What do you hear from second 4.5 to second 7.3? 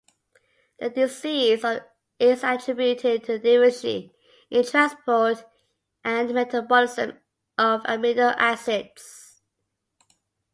transport and metabolism